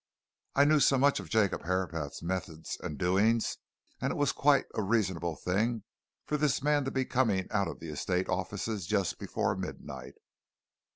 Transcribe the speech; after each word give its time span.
I 0.55 0.65
knew 0.65 0.79
so 0.79 0.97
much 0.97 1.19
of 1.19 1.29
Jacob 1.29 1.61
Herapath's 1.61 2.23
methods 2.23 2.75
and 2.81 2.97
doings 2.97 3.57
that 3.99 4.09
it 4.09 4.17
was 4.17 4.31
quite 4.31 4.65
a 4.73 4.81
reasonable 4.81 5.35
thing 5.35 5.83
for 6.25 6.37
this 6.37 6.63
man 6.63 6.85
to 6.85 6.89
be 6.89 7.05
coming 7.05 7.45
out 7.51 7.67
of 7.67 7.79
the 7.79 7.89
estate 7.89 8.27
offices 8.27 8.87
just 8.87 9.19
before 9.19 9.55
midnight." 9.55 10.15